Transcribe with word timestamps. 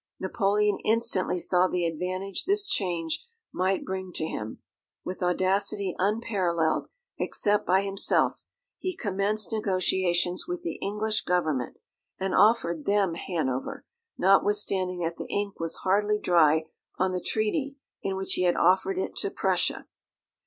Napoleon 0.19 0.79
instantly 0.83 1.37
saw 1.37 1.67
the 1.67 1.85
advantage 1.85 2.45
this 2.45 2.67
change 2.67 3.23
might 3.53 3.85
bring 3.85 4.11
to 4.13 4.25
him. 4.25 4.57
With 5.05 5.21
audacity 5.21 5.93
unparalleled, 5.99 6.87
except 7.19 7.67
by 7.67 7.83
himself, 7.83 8.43
he 8.79 8.95
commenced 8.95 9.51
negotiations 9.51 10.47
with 10.47 10.63
the 10.63 10.77
English 10.81 11.21
Government 11.25 11.77
and 12.19 12.33
offered 12.33 12.85
them 12.85 13.13
Hanover, 13.13 13.85
notwithstanding 14.17 15.01
that 15.01 15.17
the 15.17 15.29
ink 15.29 15.59
was 15.59 15.81
hardly 15.85 16.17
dry 16.17 16.63
on 16.97 17.11
the 17.11 17.21
treaty 17.21 17.77
in 18.01 18.15
which 18.15 18.33
he 18.33 18.41
had 18.41 18.55
offered 18.55 18.97
it 18.97 19.15
to 19.17 19.29
Prussia. 19.29 19.85